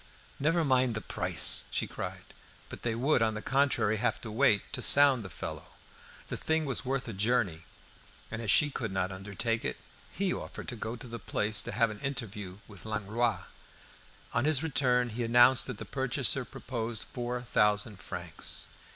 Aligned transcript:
"Never 0.39 0.65
mind 0.65 0.95
the 0.95 1.01
price!" 1.01 1.65
she 1.69 1.85
cried. 1.85 2.23
But 2.69 2.81
they 2.81 2.95
would, 2.95 3.21
on 3.21 3.35
the 3.35 3.41
contrary, 3.43 3.97
have 3.97 4.19
to 4.21 4.31
wait, 4.31 4.63
to 4.73 4.81
sound 4.81 5.23
the 5.23 5.29
fellow. 5.29 5.75
The 6.27 6.37
thing 6.37 6.65
was 6.65 6.83
worth 6.83 7.07
a 7.07 7.13
journey, 7.13 7.65
and, 8.31 8.41
as 8.41 8.49
she 8.49 8.71
could 8.71 8.91
not 8.91 9.11
undertake 9.11 9.63
it, 9.63 9.77
he 10.11 10.33
offered 10.33 10.67
to 10.69 10.75
go 10.75 10.95
to 10.95 11.05
the 11.07 11.19
place 11.19 11.61
to 11.61 11.71
have 11.71 11.91
an 11.91 11.99
interview 11.99 12.57
with 12.67 12.83
Langlois. 12.83 13.43
On 14.33 14.45
his 14.45 14.63
return 14.63 15.09
he 15.09 15.23
announced 15.23 15.67
that 15.67 15.77
the 15.77 15.85
purchaser 15.85 16.45
proposed 16.45 17.03
four 17.03 17.39
thousand 17.43 17.97
francs. 17.99 18.65